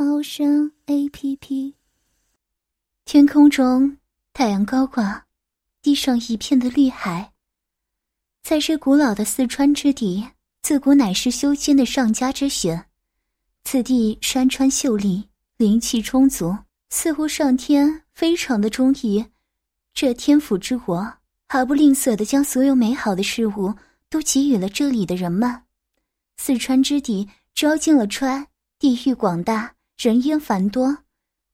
[0.00, 1.74] 猫声 A P P。
[3.04, 3.96] 天空中，
[4.32, 5.26] 太阳高挂，
[5.82, 7.32] 地上一片的绿海。
[8.44, 10.24] 在这古老的四川之地，
[10.62, 12.86] 自古乃是修仙的上佳之选。
[13.64, 16.56] 此地山川秀丽，灵气充足，
[16.90, 19.26] 似乎上天非常的中意
[19.94, 21.12] 这天府之国，
[21.48, 23.74] 毫不吝啬的将所有美好的事物
[24.08, 25.62] 都给予了这里的人们。
[26.36, 28.46] 四川之地，招进了川，
[28.78, 30.96] 地域广大，人烟繁多，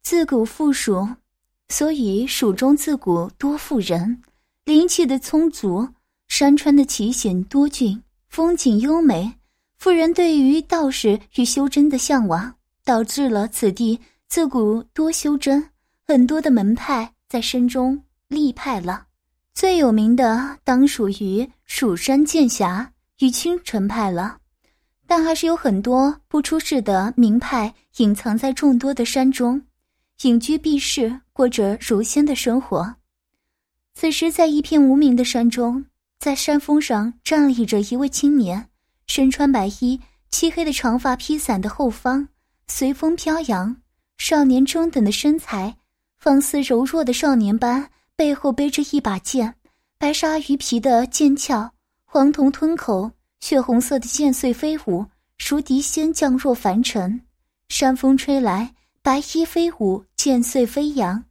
[0.02, 1.08] 自古富庶，
[1.70, 4.20] 所以蜀中自古多富人，
[4.66, 5.88] 灵气的充足，
[6.28, 9.32] 山川的奇险多峻，风景优美，
[9.78, 15.70] 富人对于道士与修真的向往，导致了此地自古多修真，
[16.06, 17.98] 很多的门派在山中
[18.28, 19.06] 立派了，
[19.54, 24.36] 最有名的当属于蜀山剑侠与青城派了。
[25.16, 29.62] 但还是有很多不出世的名派隐藏在众多的山中，
[30.22, 32.96] 隐居避世，过着如仙的生活。
[33.94, 35.84] 此时，在一片无名的山中，
[36.18, 38.68] 在山峰上站立着一位青年，
[39.06, 40.00] 身穿白衣，
[40.32, 42.26] 漆黑的长发披散的后方
[42.66, 43.76] 随风飘扬。
[44.18, 45.76] 少年中等的身材，
[46.18, 49.54] 仿似柔弱的少年般，背后背着一把剑，
[49.96, 51.70] 白鲨鱼皮的剑鞘，
[52.04, 53.12] 黄铜吞口。
[53.44, 55.04] 血红色的剑穗飞舞，
[55.38, 57.20] 如敌仙降落凡尘。
[57.68, 61.22] 山风吹来，白衣飞舞，剑穗飞扬，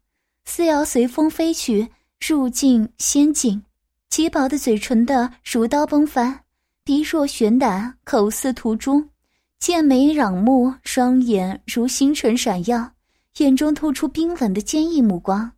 [0.46, 1.90] 似要随风飞去，
[2.20, 3.64] 入境仙境。
[4.12, 6.42] 极薄的嘴唇的如刀崩翻，
[6.84, 9.04] 鼻若悬胆，口似涂朱，
[9.60, 12.92] 剑眉攘目，双眼如星辰闪耀，
[13.38, 15.52] 眼中透出冰冷的坚毅目光，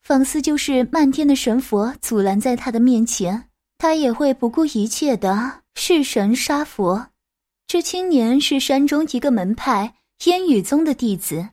[0.00, 3.48] 仿似就是漫天的神佛阻拦在他的面前。
[3.78, 7.06] 他也会不顾一切的弑神杀佛。
[7.68, 9.94] 这青年是山中一个门派
[10.24, 11.46] 烟雨宗的弟子，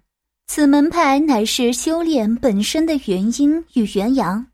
[0.48, 4.46] 此门派乃是修炼本身的原因与元阳，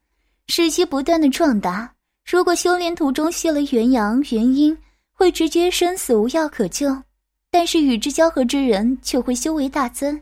[0.47, 1.93] 使其不断的壮大。
[2.29, 4.75] 如果修炼途中泄了元阳元阴，
[5.13, 6.89] 会直接生死无药可救；
[7.51, 10.19] 但是与之交合之人却会修为大增。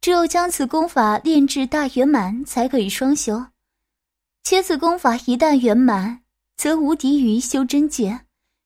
[0.00, 3.46] 只有将此功法炼至大圆满，才可以双修。
[4.42, 6.22] 且此功法一旦圆满，
[6.56, 8.20] 则无敌于修真界。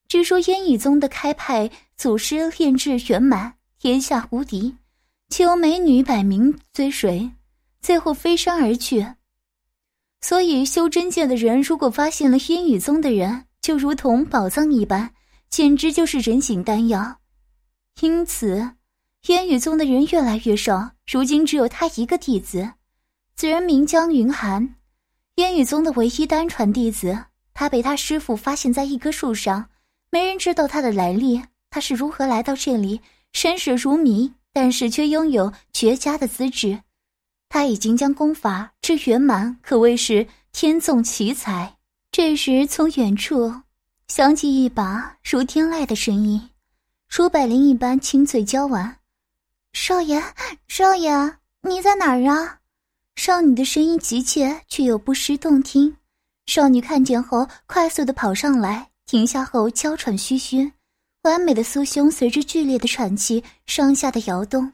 [0.09, 4.77] 据说烟雨宗的开派祖师炼制圆满，天下无敌，
[5.29, 7.31] 且有美女百名追随，
[7.81, 9.07] 最后飞升而去。
[10.21, 15.13] 所以修真界的人如果发现了烟雨宗的人，就如同宝藏一般，
[15.51, 17.19] 简直就是人形丹药。
[18.01, 18.71] 因此，
[19.27, 22.71] 烟雨宗的人越来越少，如今只有他一个弟子。
[23.35, 24.77] 此人名江云寒，
[25.37, 27.25] 烟雨宗的唯一单传弟子。
[27.53, 29.69] 他被他师傅发现在一棵树上，
[30.17, 33.03] 没人知道他的来历，他是如何来到这里，
[33.35, 36.81] 身世如谜，但是却拥有绝佳的资质。
[37.51, 41.77] 他已经将功法之圆满，可谓是天纵奇才。
[42.11, 43.55] 这时，从远处
[44.09, 46.49] 响起一把如天籁的声音，
[47.11, 48.97] 如百灵一般清脆娇婉
[49.75, 50.23] ：“少爷，
[50.67, 51.11] 少爷，
[51.61, 52.61] 你在哪儿啊？”
[53.17, 55.95] 少女的声音急切，却又不失动听。
[56.47, 60.71] 少女看见后，快速的跑上来，停下后娇喘吁吁，
[61.23, 64.73] 完美的酥胸随着剧烈的喘气上下的摇动，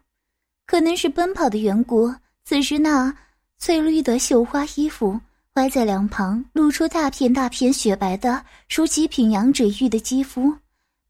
[0.67, 2.13] 可能是奔跑的缘故。
[2.45, 3.15] 此时那
[3.59, 5.21] 翠绿的绣花衣服
[5.55, 10.57] 歪在两旁，露出大片大片雪白的如极品羊脂玉的肌肤，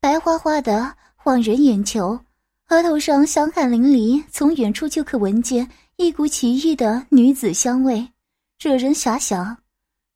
[0.01, 2.19] 白花花的晃人眼球，
[2.71, 8.09] 额头上香汗淋漓，从远处就可闻见一股奇异的女子香味，
[8.59, 9.57] 惹人遐想。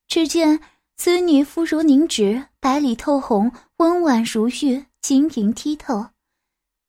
[0.09, 0.61] 只见
[0.97, 6.07] 此女肤如凝脂，白里透红，温婉如玉，晶莹剔透，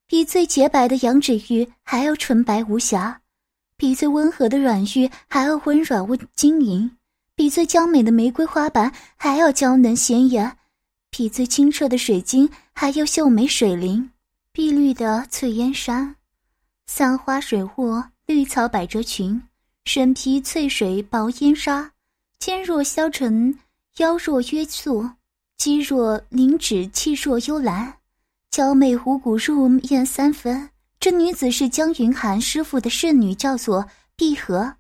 [0.08, 3.22] 比最洁白的羊脂玉还要纯白无瑕，
[3.76, 6.90] 比最温和的软玉还要温软温晶莹，
[7.36, 10.58] 比最娇美的玫瑰花瓣还要娇嫩鲜艳，
[11.12, 14.10] 比最清澈的水晶还要秀美水灵。
[14.54, 16.16] 碧绿的翠烟衫，
[16.88, 19.40] 三花水雾，绿草百褶裙，
[19.86, 21.92] 身披翠水薄烟纱。
[22.40, 23.60] 肩若削尘，
[23.98, 25.10] 腰若约素，
[25.58, 27.98] 肌若凝脂，气若幽兰，
[28.52, 34.76] 娇媚虎骨入艳三分，这女子是江云寒师傅的侍女，叫做碧荷。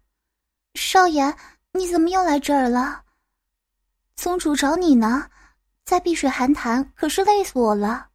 [0.75, 1.35] 少爷，
[1.73, 3.01] 你怎么又来这儿了？
[4.15, 5.29] 宗主找你呢，
[5.83, 8.07] 在碧水寒潭，可是累死我了。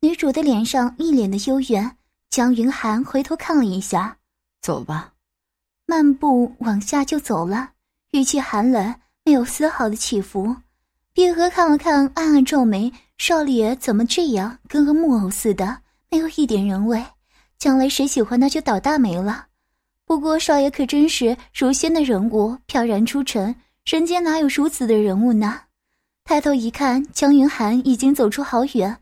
[0.00, 1.98] 女主的脸上一脸的幽怨。
[2.30, 4.16] 江云寒回头看了一下，
[4.62, 5.12] 走吧。
[5.84, 7.72] 漫步往下就走了，
[8.12, 10.56] 语气寒冷，没有丝毫的起伏。
[11.12, 15.78] 碧荷看了看，暗暗皱眉：少爷怎么这样，跟个木偶似的，
[16.10, 17.04] 没有一点人味。
[17.58, 19.46] 将来谁喜欢他就倒大霉了。
[20.04, 23.54] 不过少爷可真是如仙的人物，飘然出尘，
[23.84, 25.60] 人间哪有如此的人物呢？
[26.24, 28.98] 抬头一看，江云寒已经走出好远。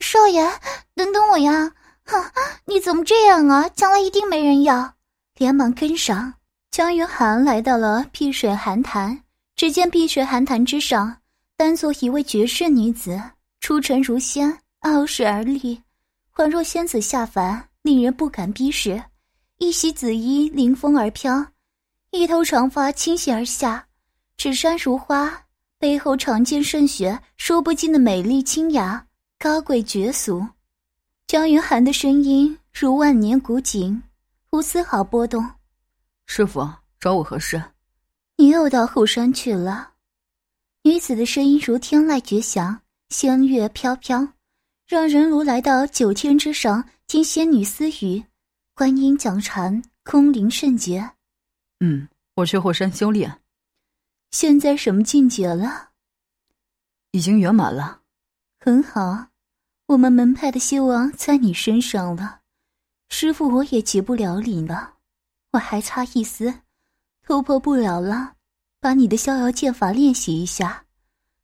[0.00, 0.50] 少爷，
[0.94, 1.72] 等等我呀！
[2.04, 2.24] 哼，
[2.64, 3.68] 你怎么这样啊？
[3.68, 4.94] 将来一定没人要。
[5.36, 6.34] 连忙跟上。
[6.70, 9.20] 江云寒来到了碧水寒潭，
[9.60, 11.14] 只见碧水寒潭之上，
[11.54, 13.22] 单坐一位绝世女子，
[13.60, 15.78] 出尘如仙，傲视而立，
[16.34, 19.02] 恍若仙子下凡，令人不敢逼视。
[19.58, 21.44] 一袭紫衣凌风而飘，
[22.10, 23.86] 一头长发倾泻而下，
[24.38, 25.30] 纸衫如花，
[25.78, 29.06] 背后长剑渗血，说不尽的美丽清雅，
[29.38, 30.42] 高贵绝俗。
[31.26, 34.02] 江云寒的声音如万年古井，
[34.52, 35.46] 无丝毫波动。
[36.24, 36.66] 师傅
[36.98, 37.62] 找我何事？
[38.40, 39.92] 你又到后山去了。
[40.82, 44.26] 女子的声音如天籁绝响，仙乐飘飘，
[44.88, 48.24] 让人如来到九天之上听仙女私语，
[48.74, 51.10] 观音讲禅，空灵圣洁。
[51.80, 53.42] 嗯，我去后山修炼。
[54.30, 55.90] 现在什么境界了？
[57.10, 58.00] 已经圆满了。
[58.58, 59.26] 很好。
[59.88, 62.40] 我们门派的希望在你身上了，
[63.10, 64.94] 师傅，我也急不了你了，
[65.52, 66.54] 我还差一丝，
[67.30, 68.32] 突破不了了，
[68.80, 70.82] 把你的逍遥剑法练习一下。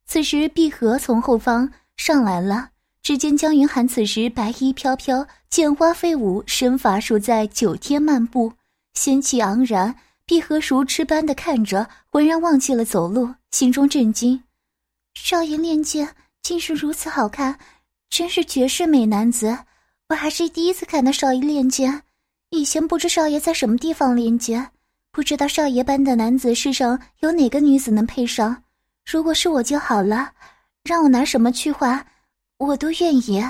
[0.05, 2.71] 此时，碧荷从后方上来了，
[3.05, 8.53] 只见江云寒此时白衣飘飘，剑花飞舞，身法如在九天漫步，
[8.95, 9.95] 仙气昂然。
[10.25, 14.43] 碧荷如痴般的看着，浑然忘记了走路，心中震惊：
[15.15, 17.57] 少爷练剑竟是如此好看。
[18.11, 19.57] 真是绝世美男子，
[20.09, 22.03] 我还是第一次看到少爷练剑。
[22.51, 24.69] 以前不知少爷在什么地方练剑，
[25.17, 28.63] 不知道少爷般的男子世上有哪个女子能配上。
[29.03, 30.31] 如果是我就好了，
[30.85, 32.07] 让我拿什么去换，
[32.59, 33.43] 我都愿意。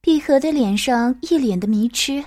[0.00, 2.24] 碧荷的脸上一脸的迷痴。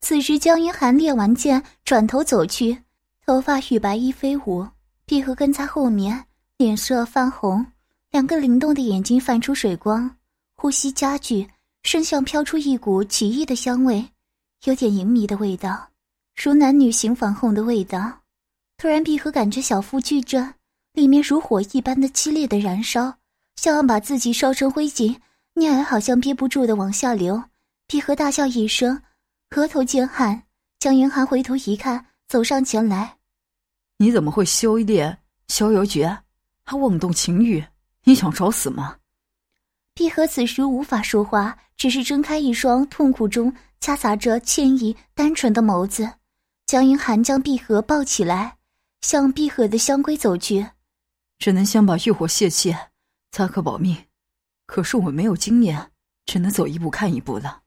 [0.00, 2.78] 此时江云寒练完剑，转头走去，
[3.26, 4.64] 头发与白衣飞舞。
[5.04, 6.26] 碧荷跟在后面，
[6.56, 7.66] 脸色泛红，
[8.12, 10.08] 两个灵动的眼睛泛出水光。
[10.54, 11.50] 呼吸加剧，
[11.82, 14.08] 身上飘出一股奇异的香味，
[14.66, 15.89] 有点淫迷的味道，
[16.42, 18.20] 如男女行房后的味道。
[18.78, 20.54] 突然，碧荷感觉小腹剧震，
[20.94, 23.14] 里面如火一般的激烈的燃烧，
[23.56, 25.14] 像要把自己烧成灰烬，
[25.52, 27.42] 尿液好像憋不住的往下流。
[27.86, 29.02] 碧荷大笑一声，
[29.54, 30.44] 额头见汗。
[30.78, 33.18] 江云寒回头一看，走上前来
[33.98, 36.16] ：“你怎么会修炼逍遥诀，
[36.64, 37.62] 还妄动情欲？
[38.04, 38.96] 你想找死吗？”
[39.94, 46.10] 碧荷此时无法说话，只是睁开一双痛苦中夹杂着歉意、单纯的眸子。
[46.70, 48.56] 江云寒将碧荷抱起来，
[49.00, 50.64] 向碧荷的香闺走去。
[51.40, 52.72] 只能先把欲火泄气，
[53.32, 53.96] 才可保命。
[54.66, 55.90] 可是我没有经验，
[56.26, 57.62] 只能走一步看一步了。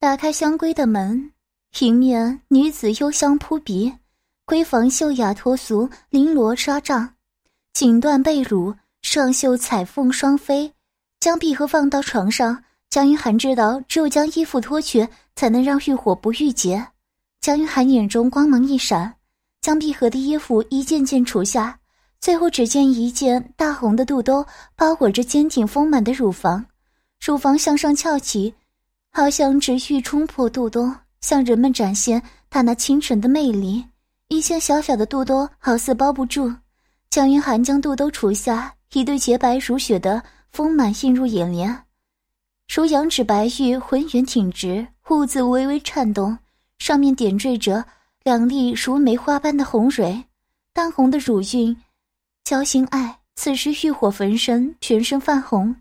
[0.00, 1.30] 打开香闺的门，
[1.78, 3.94] 迎面女子幽香扑鼻，
[4.44, 7.14] 闺房秀雅脱俗，绫罗纱帐，
[7.74, 10.72] 锦缎被褥，上绣彩凤双飞。
[11.20, 16.88] 将碧荷放到床上，江云寒知道，只有将衣服脱去，才能让欲火不郁结。
[17.46, 19.14] 江云寒眼中光芒一闪，
[19.60, 21.78] 将碧荷的衣服一件件除下，
[22.18, 26.66] 最后只见一件大红的肚兜包裹着坚挺丰满的乳房，
[27.24, 28.52] 乳房向上翘起，
[29.12, 33.84] 好像直欲冲破肚兜，向人们展现她那清纯的魅力。
[34.26, 36.52] 一件小小的肚兜好似包不住，
[37.10, 40.20] 江云寒将肚兜除下，一对洁白如雪的。
[40.50, 41.84] 丰满映入眼帘，
[42.74, 46.36] 如羊脂白玉，浑圆挺直，兀自微微颤动，
[46.78, 47.84] 上面点缀着
[48.22, 50.24] 两粒如梅花般的红蕊，
[50.72, 51.76] 淡红的乳晕，
[52.44, 53.18] 娇心爱。
[53.38, 55.76] 此时欲火焚身，全身泛红，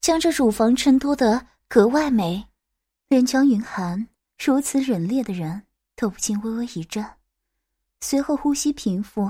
[0.00, 2.46] 将这乳房衬托得格外美。
[3.08, 4.06] 连江云寒
[4.38, 5.60] 如此忍冽的人
[5.96, 7.04] 都不禁微微一震，
[8.00, 9.28] 随后呼吸平复，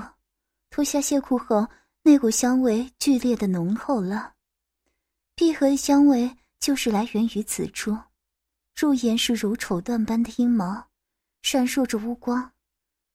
[0.68, 1.66] 脱下亵裤后，
[2.02, 4.34] 那股香味剧烈的浓厚了。
[5.34, 7.96] 碧荷的香味就是来源于此处，
[8.76, 10.84] 入眼是如绸缎般的阴毛，
[11.42, 12.52] 闪烁着乌光，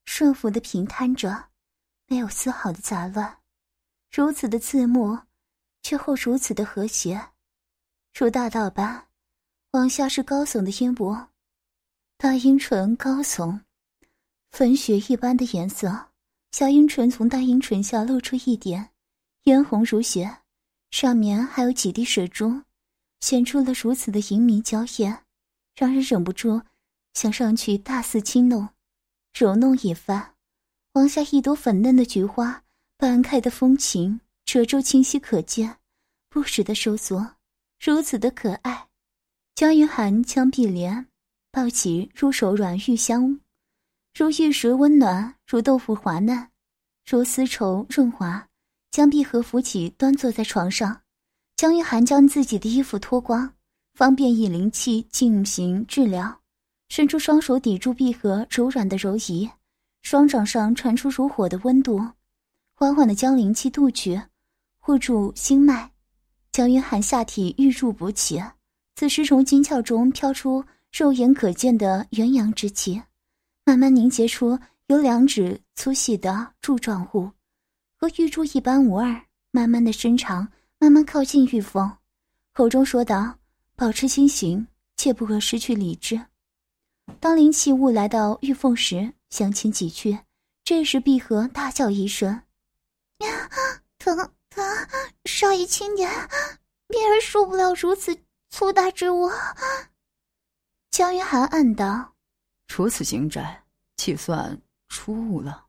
[0.05, 1.49] 顺服的平摊着，
[2.07, 3.37] 没有丝毫的杂乱，
[4.11, 5.17] 如此的刺目，
[5.83, 7.29] 却后如此的和谐，
[8.13, 9.07] 如大道般，
[9.71, 11.15] 往下是高耸的阴部，
[12.17, 13.61] 大阴唇高耸，
[14.51, 16.11] 粉雪一般的颜色。
[16.51, 18.91] 小阴唇从大阴唇下露出一点，
[19.43, 20.37] 嫣红如雪，
[20.89, 22.63] 上面还有几滴水珠，
[23.19, 25.25] 显出了如此的莹迷娇艳，
[25.75, 26.61] 让人忍不住
[27.15, 28.69] 想上去大肆轻弄、
[29.33, 30.33] 揉弄一番。
[30.93, 32.63] 往下一朵粉嫩的菊花，
[32.97, 35.77] 半开的风情，褶皱清晰可见，
[36.29, 37.35] 不时的收缩，
[37.83, 38.87] 如此的可爱。
[39.55, 41.07] 江云寒将碧莲
[41.51, 43.39] 抱起，入手软玉香。
[44.13, 46.49] 如玉石温暖，如豆腐滑嫩，
[47.05, 48.47] 如丝绸润滑。
[48.91, 51.01] 将碧荷扶起，端坐在床上。
[51.57, 53.53] 江玉涵将自己的衣服脱光，
[53.93, 56.41] 方便以灵气进行治疗。
[56.89, 59.49] 伸出双手抵住闭合柔软的柔仪，
[60.01, 61.99] 双掌上传出如火的温度，
[62.73, 64.21] 缓缓的将灵气渡去，
[64.77, 65.91] 护住心脉。
[66.51, 68.41] 江云寒下体玉柱补起，
[68.95, 73.01] 此时从金窍中飘出肉眼可见的元阳之气。
[73.65, 77.29] 慢慢凝结出有两指粗细的柱状物，
[77.97, 79.21] 和玉柱一般无二。
[79.51, 80.45] 慢慢的伸长，
[80.79, 81.89] 慢慢靠近玉凤，
[82.51, 83.37] 口中说道
[83.75, 86.19] ：“保持清醒，切不可失去理智。”
[87.19, 90.19] 当灵气物来到玉凤时，向前挤去。
[90.63, 92.41] 这时碧荷大叫一声
[93.19, 93.49] ：“呀，
[93.99, 94.17] 疼
[94.49, 94.63] 疼！
[95.25, 96.09] 少爷轻点，
[96.87, 98.17] 别人受不了如此
[98.49, 99.29] 粗大之物。”
[100.91, 102.13] 江云寒暗道。
[102.67, 103.63] 如此精窄，
[103.97, 105.65] 计算出物了。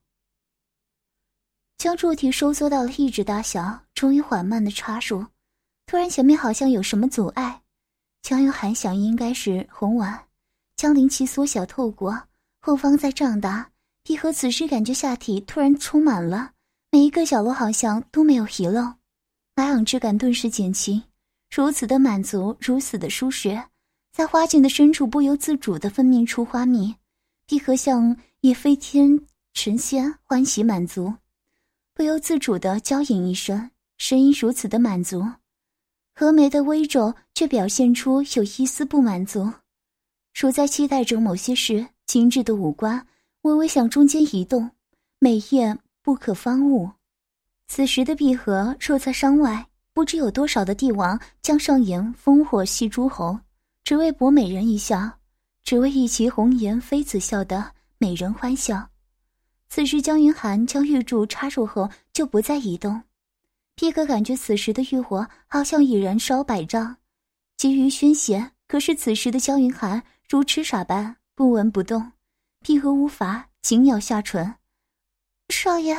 [1.79, 5.27] 将柱体收缩到了一指大小，终于缓慢的插入。
[5.85, 7.63] 突然，前面好像有什么阻碍。
[8.23, 10.26] 江云寒想，应该是红丸。
[10.77, 12.29] 将灵气缩小透过，
[12.61, 13.71] 后方再胀大。
[14.03, 16.53] 碧荷此时感觉下体突然充满了，
[16.93, 18.83] 每一个角落好像都没有遗漏，
[19.57, 21.03] 麻痒之感顿时减轻。
[21.51, 23.61] 如此的满足，如此的舒适。
[24.13, 26.95] 在花茎的深处，不由自主地分泌出花蜜，
[27.47, 29.21] 碧荷像也飞天
[29.55, 31.13] 成仙，欢喜满足，
[31.95, 35.27] 不由自主地娇吟一声，声音如此的满足，
[36.17, 39.51] 峨眉的微皱却表现出有一丝不满足，
[40.37, 41.87] 处在期待着某些事。
[42.05, 43.05] 精致的五官
[43.41, 44.71] 微微向中间移动，
[45.19, 46.91] 美艳不可方物。
[47.69, 53.37] 此时的碧荷若在山外，不知有多少的帝王将上演烽火戏诸侯。
[53.83, 55.11] 只为博美人一笑，
[55.65, 58.87] 只为一袭红颜妃子笑的美人欢笑。
[59.71, 63.03] 此时，江云寒将玉柱插入后就不再移动。
[63.75, 66.95] 碧荷感觉此时的欲火好像已燃烧百丈，
[67.57, 68.53] 急于宣泄。
[68.69, 72.13] 可是此时的江云寒如痴傻般不闻不动。
[72.61, 74.57] 闭合无法紧咬下唇
[75.51, 75.97] ：“少爷，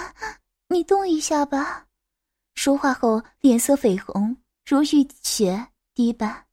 [0.68, 1.86] 你动一下吧。”
[2.56, 6.46] 说话后脸色绯红，如浴血滴般。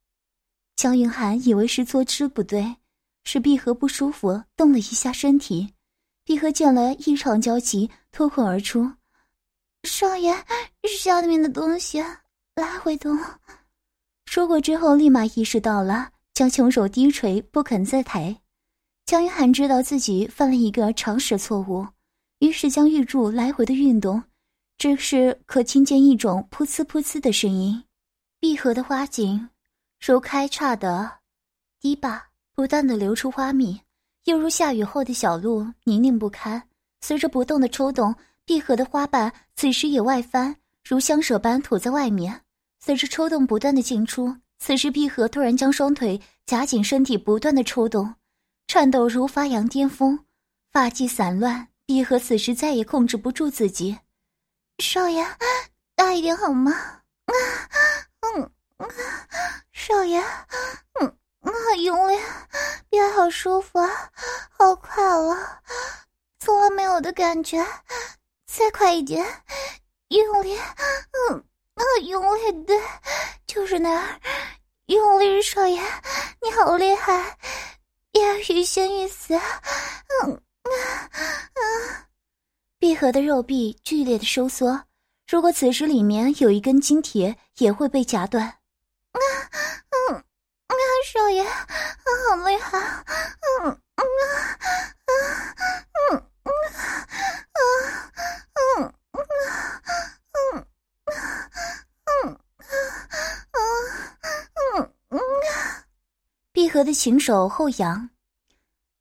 [0.76, 2.76] 江云寒以为是坐姿不对，
[3.24, 5.74] 是闭合不舒服，动了一下身体。
[6.24, 8.92] 闭合见了异常焦急，脱口而出
[9.82, 10.32] ：“少爷，
[10.98, 12.00] 下面的东西
[12.54, 13.18] 来回动。”
[14.26, 18.36] 说过之后，立马意识到了，将穷手低垂，不肯再抬。
[19.06, 21.86] 江云寒知道自己犯了一个常识错误，
[22.40, 24.20] 于是将玉柱来回的运动，
[24.76, 27.84] 只是可听见一种噗呲噗呲的声音。
[28.40, 29.48] 闭合的花茎。
[30.06, 31.10] 如开叉的
[31.80, 32.22] 堤坝，
[32.54, 33.80] 不断的流出花蜜，
[34.24, 36.62] 又如下雨后的小路，泥泞不堪。
[37.00, 38.14] 随着不动的抽动，
[38.44, 42.42] 闭合的花瓣此时也外翻，如香蛇般吐在外面。
[42.80, 48.14] 随着抽动不断的进出，此时闭合突然将双腿夹紧，身体不断的抽动，
[48.66, 50.24] 颤抖如发羊癫疯，
[50.72, 51.68] 发髻散乱。
[51.84, 53.98] 闭合此时再也控制不住自己，
[54.78, 55.22] 少爷，
[55.94, 56.72] 大一点好吗？
[56.72, 57.32] 啊，
[58.22, 58.50] 嗯。
[59.70, 60.18] 少爷，
[60.98, 61.50] 嗯，好
[61.82, 62.18] 用力，
[62.88, 63.90] 憋好舒服啊，
[64.48, 65.60] 好快了，
[66.38, 67.62] 从来没有的感觉，
[68.46, 69.22] 再快一点，
[70.08, 70.56] 用力，
[71.28, 71.44] 嗯，
[71.74, 72.74] 啊用力，的，
[73.46, 74.20] 就是那儿，
[74.86, 75.80] 用力，少爷，
[76.40, 77.36] 你好厉害，
[78.12, 79.40] 别欲仙欲死，嗯，
[80.62, 80.70] 啊
[81.10, 82.06] 啊，
[82.78, 84.84] 闭合的肉壁剧烈的收缩，
[85.26, 88.44] 如果此时里面有一根金铁，也会被夹断。
[88.44, 89.20] 啊，
[90.10, 90.74] 嗯，啊，
[91.12, 92.78] 少爷，好厉害，
[93.62, 94.02] 嗯，嗯，
[95.06, 95.14] 啊，
[96.12, 96.50] 嗯，嗯，
[97.52, 98.12] 啊，
[98.78, 99.18] 嗯，嗯，
[100.54, 100.66] 嗯，
[106.52, 108.08] 闭合的琴手后仰，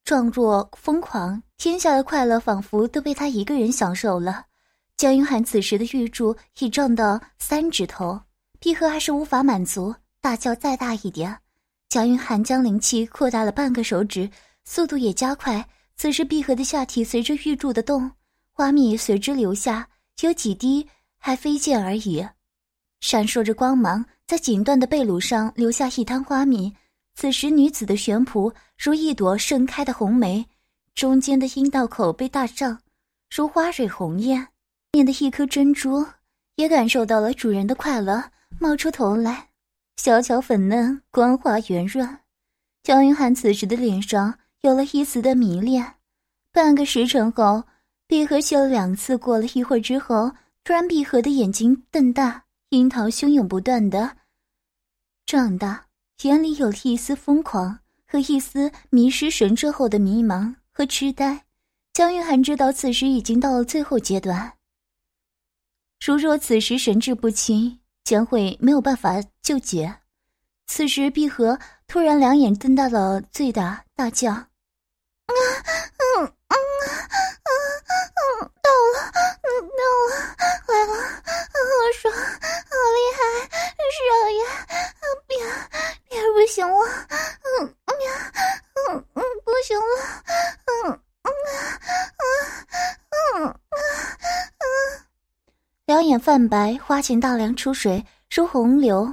[0.03, 4.45] 状若疯狂，天下的快乐仿佛都被他一个人享受了。
[4.97, 8.19] 江云寒此时的玉柱已胀到三指头，
[8.59, 9.93] 闭合还是无法满足。
[10.21, 11.37] 大叫再大一点，
[11.89, 14.29] 江云寒将灵气扩大了半个手指，
[14.63, 15.67] 速度也加快。
[15.95, 18.09] 此时，闭合的下体随着玉柱的动，
[18.51, 19.87] 花蜜随之流下，
[20.21, 20.87] 有几滴
[21.25, 22.27] 还飞溅而已，
[22.99, 26.75] 闪烁着光芒，在锦缎的背乳上留下一滩花蜜。
[27.15, 30.45] 此时，女子的悬仆如一朵盛开的红梅，
[30.93, 32.77] 中间的阴道口被大胀，
[33.33, 34.49] 如花蕊红艳。
[34.91, 36.05] 面的一颗珍珠
[36.57, 38.21] 也感受到了主人的快乐，
[38.59, 39.47] 冒出头来，
[39.95, 42.17] 小巧粉嫩，光滑圆润。
[42.83, 45.93] 江云涵此时的脸上有了一丝的迷恋。
[46.51, 47.63] 半个时辰后，
[48.07, 50.29] 碧荷吸了两次，过了一会儿之后，
[50.63, 54.17] 突然碧荷的眼睛瞪大，樱桃汹涌不断的
[55.25, 55.87] 壮大。
[56.21, 61.45] 眼里有一丝疯狂和一丝迷失神智后的迷茫和痴呆。
[61.91, 64.53] 江玉涵知道此时已经到了最后阶段。
[66.05, 69.99] 如若此时神志不清，将会没有办法救解。
[70.65, 74.47] 此时碧荷突然两眼瞪大了，最大大叫：“啊，
[75.27, 76.55] 嗯嗯
[77.49, 77.51] 嗯
[78.41, 80.13] 嗯，到了，到了，
[80.67, 80.91] 来了，
[81.53, 81.55] 好
[81.99, 83.19] 爽，好厉害，
[83.93, 84.41] 少爷，
[85.27, 85.31] 别。”
[86.13, 86.75] 别不行了，
[87.09, 87.91] 嗯嗯
[88.87, 89.83] 嗯嗯，不行了，
[90.67, 91.27] 嗯嗯
[93.33, 93.59] 嗯嗯
[94.59, 94.65] 嗯，
[95.85, 99.11] 两眼泛白，花前大梁出水如洪流，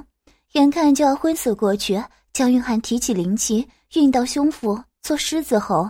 [0.51, 1.99] 眼看就要昏死过去。
[2.33, 5.89] 江云涵提起灵气，运到胸腹，做狮子吼：“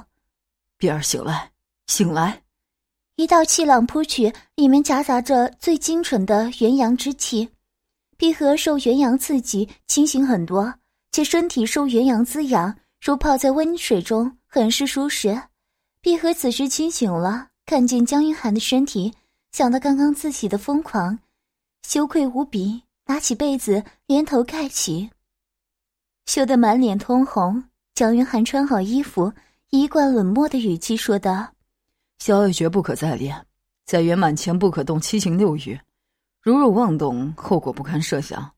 [0.79, 1.51] 碧儿，醒来，
[1.87, 2.41] 醒来！”
[3.15, 7.49] 一道气浪扑去，里面夹杂着最精纯的元阳之气。
[8.17, 10.73] 碧荷受元阳刺激，清醒很多。
[11.11, 15.41] 且身体受元阳滋养，如泡在温水中，很是舒适。
[16.01, 19.13] 碧荷此时清醒了，看见江云涵的身体，
[19.51, 21.19] 想到刚刚自己的疯狂，
[21.85, 25.09] 羞愧无比，拿起被子连头盖起，
[26.25, 27.61] 羞得满脸通红。
[27.93, 29.33] 江云涵穿好衣服，
[29.69, 31.49] 一贯冷漠的语气说道
[32.21, 33.47] ：“逍遥诀不可再练，
[33.83, 35.81] 在圆满前不可动七情六欲，
[36.39, 38.53] 如若妄动，后果不堪设想。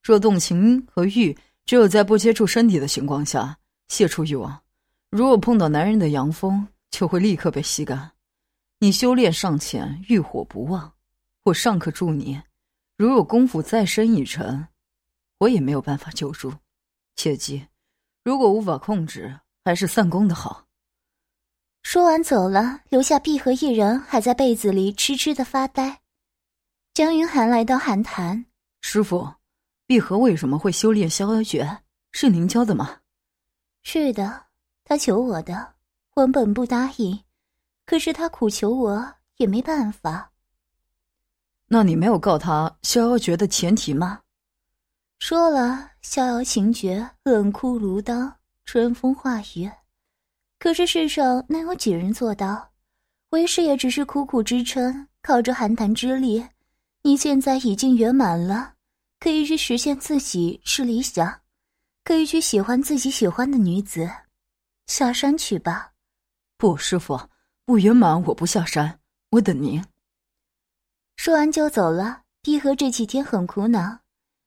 [0.00, 3.56] 若动情和欲。”只有在不接触身体的情况下
[3.86, 4.60] 泄出欲望，
[5.08, 8.10] 如果碰到男人的阳风，就会立刻被吸干。
[8.80, 10.92] 你修炼尚浅，欲火不旺，
[11.44, 12.40] 我尚可助你；
[12.96, 14.66] 如有功夫再深一层，
[15.38, 16.52] 我也没有办法救助。
[17.14, 17.64] 切记，
[18.24, 20.66] 如果无法控制，还是散功的好。
[21.82, 26.00] 说完走了，留下碧荷一人还在被子里痴痴的发呆。
[26.94, 28.46] 江云涵来到寒潭，
[28.80, 29.34] 师傅。
[29.86, 31.80] 碧荷为什么会修炼逍遥诀？
[32.12, 32.98] 是您教的吗？
[33.82, 34.46] 是的，
[34.84, 35.74] 他求我的，
[36.14, 37.24] 我本不答应，
[37.86, 40.30] 可是他苦求我也没办法。
[41.66, 44.20] 那你没有告他逍遥诀的前提吗？
[45.18, 48.32] 说了，逍遥情诀冷酷如刀，
[48.64, 49.70] 春风化雨。
[50.60, 52.70] 可是世上能有几人做到？
[53.30, 56.46] 为师也只是苦苦支撑，靠着寒潭之力。
[57.02, 58.74] 你现在已经圆满了。
[59.18, 61.40] 可以去实现自己是理想，
[62.04, 64.08] 可以去喜欢自己喜欢的女子，
[64.86, 65.92] 下山去吧。
[66.56, 67.20] 不，师傅，
[67.66, 68.98] 不圆满我不下山，
[69.30, 69.82] 我等您。
[71.16, 72.22] 说完就走了。
[72.42, 73.98] 碧荷这几天很苦恼，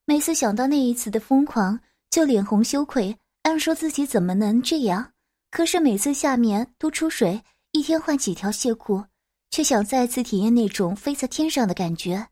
[0.05, 5.12] 每次想到那一次的疯狂，就脸红羞愧，暗说自己怎么能这样。
[5.53, 9.03] 可是每次下面都出水，一天换几条蟹裤，
[9.51, 12.27] 却想再次体验那种飞在天上的感觉。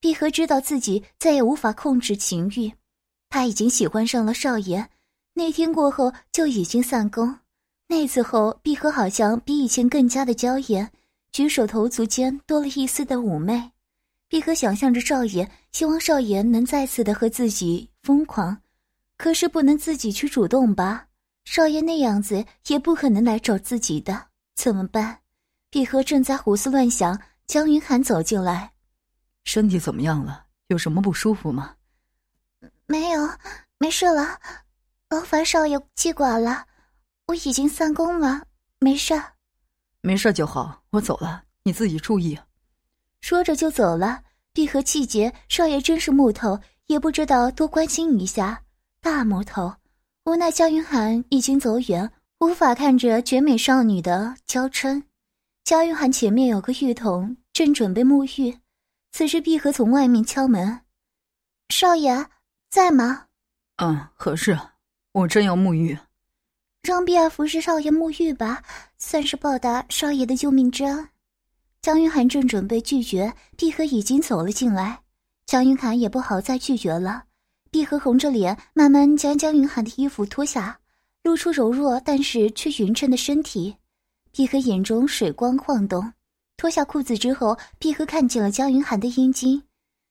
[0.00, 2.72] 碧荷知道自己再也无法控制情欲，
[3.28, 4.88] 他已经喜欢上了少爷。
[5.34, 7.40] 那天过后就已经散工。
[7.88, 10.90] 那次后，碧荷好像比以前更加的娇艳，
[11.30, 13.70] 举手投足间多了一丝的妩媚。
[14.30, 18.62] 碧荷想象着少爷，希望少爷能再次的和自己疯狂，
[19.18, 21.08] 可是不能自己去主动吧？
[21.44, 25.20] 少爷那样子也不可能来找自己的，怎么办？
[25.70, 28.72] 碧荷正在胡思乱想，江云涵走进来。
[29.44, 30.46] 身体怎么样了？
[30.68, 31.74] 有什么不舒服吗？
[32.86, 33.28] 没有，
[33.78, 34.38] 没事了。
[35.10, 36.66] 劳烦少爷记挂了，
[37.26, 38.46] 我已经散工了，
[38.78, 39.20] 没事。
[40.00, 42.38] 没事就好，我走了，你自己注意。
[43.20, 44.22] 说着就走了。
[44.54, 48.62] 碧荷气结，少爷真是木头，也不知道多关心一下。
[49.00, 49.74] 大木头，
[50.24, 52.08] 无奈江云涵已经走远，
[52.38, 55.02] 无法看着绝美少女的娇嗔。
[55.64, 58.56] 江云涵前面有个浴桶，正准备沐浴。
[59.10, 60.82] 此时，碧荷从外面敲门
[61.70, 62.24] ：“少爷
[62.70, 63.26] 在吗
[63.82, 64.56] ？”“嗯，何事？
[65.10, 65.98] 我正要沐浴。
[66.82, 68.62] ”“让碧儿服侍少爷沐浴吧，
[68.98, 71.08] 算是报答少爷的救命之恩。”
[71.82, 75.00] 江云涵正准备拒绝，碧荷已经走了进来。
[75.46, 77.24] 江云涵也不好再拒绝了。
[77.72, 80.78] 碧荷红着脸，慢慢将江云涵的衣服脱下，
[81.22, 83.74] 露出柔弱但是却匀称的身体。
[84.30, 86.12] 碧荷眼中水光晃动，
[86.58, 89.62] 脱下裤子之后，碧荷看见了江云涵的阴茎。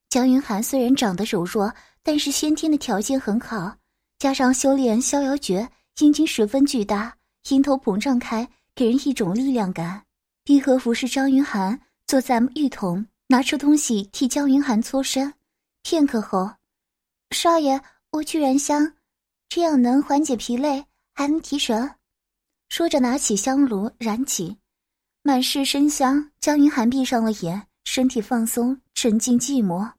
[0.09, 1.71] 江云涵虽然长得柔弱，
[2.01, 3.75] 但是先天的条件很好，
[4.17, 5.69] 加上修炼逍遥诀，
[5.99, 7.15] 阴茎十分巨大，
[7.49, 10.01] 阴头膨胀开，给人一种力量感。
[10.43, 15.31] 碧荷服侍张云涵，坐在浴桶，拿出东西替江云涵搓身。
[15.83, 16.49] 片刻后，
[17.31, 18.93] 少爷，我去燃香，
[19.47, 21.95] 这样能缓解疲累，还能提神。
[22.69, 24.57] 说着，拿起香炉燃起，
[25.23, 26.31] 满是生香。
[26.39, 29.91] 江云涵闭上了眼，身体放松，沉浸寂寞。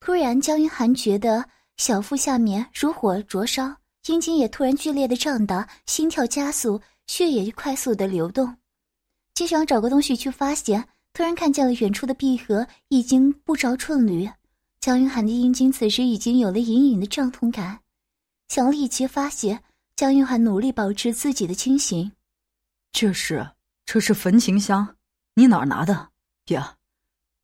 [0.00, 1.44] 突然，江云涵觉得
[1.76, 3.76] 小腹下面如火灼烧，
[4.06, 8.56] 阴茎也突然剧烈的胀大，心跳加速，血液快速的流动。
[9.34, 14.30] 就想找个东西去发泄，突然看见了远处的碧荷已经不着寸缕。
[14.80, 17.80] 江云涵的阴茎此时已经有了隐隐的胀痛感，
[18.48, 19.62] 想立即发泄。
[19.96, 22.12] 江云涵努力保持自己的清醒。
[22.92, 23.52] 这是
[23.84, 24.96] 这是焚情香，
[25.34, 26.10] 你哪儿拿的？
[26.48, 26.76] 呀，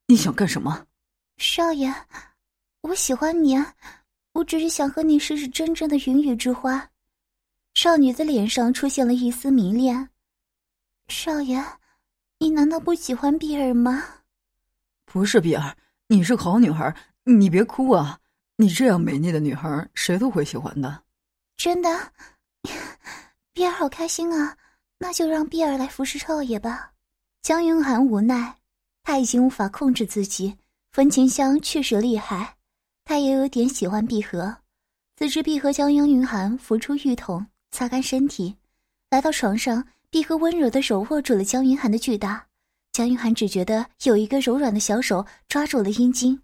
[0.06, 0.86] 你想干什么？
[1.38, 1.92] 少爷，
[2.82, 3.56] 我喜欢你，
[4.32, 6.90] 我只是想和你试试真正的云雨之花。
[7.74, 10.10] 少女的脸上出现了一丝迷恋。
[11.08, 11.64] 少爷。
[12.38, 14.02] 你难道不喜欢碧儿吗？
[15.04, 15.76] 不是碧儿，
[16.08, 16.92] 你是好女孩，
[17.24, 18.18] 你别哭啊！
[18.56, 21.02] 你这样美丽的女孩，谁都会喜欢的。
[21.56, 22.12] 真的，
[23.52, 24.56] 碧儿好开心啊！
[24.98, 26.92] 那就让碧儿来服侍少爷吧。
[27.42, 28.56] 江云涵无奈，
[29.02, 30.56] 他已经无法控制自己。
[30.92, 32.56] 焚情香确实厉害，
[33.04, 34.58] 他也有点喜欢碧荷。
[35.16, 38.56] 自知碧荷将江云涵扶出浴桶，擦干身体，
[39.10, 39.84] 来到床上。
[40.10, 42.46] 碧荷温柔的手握住了江云涵的巨大，
[42.92, 46.38] 江云涵只觉得有一个柔软的小手抓住了阴茎，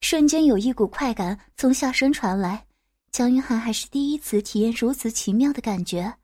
[0.00, 2.66] 瞬间有一股快感从下身传来。
[3.12, 6.14] 江云涵还是第一次体验如此奇妙的感觉，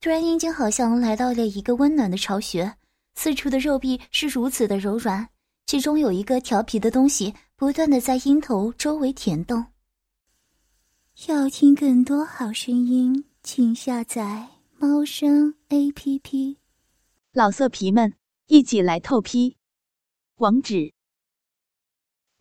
[0.00, 2.76] 突然阴茎好像来到了一个温暖的巢穴，
[3.14, 5.28] 四处的肉壁是如此的柔软，
[5.66, 9.66] 其中有一个调皮的东西不断的在阴头周围舔动。
[11.26, 14.48] 要听更多好声音，请下载。
[14.80, 16.58] 猫声 A P P，
[17.32, 18.14] 老色皮们
[18.46, 19.56] 一起来透批，
[20.36, 20.92] 网址